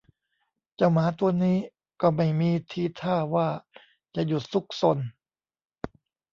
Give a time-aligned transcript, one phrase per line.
[0.75, 1.57] เจ้าหมาตัวนี้
[2.01, 3.47] ก็ไม่มีทีท่าว่า
[4.15, 4.97] จะหยุดซุกซน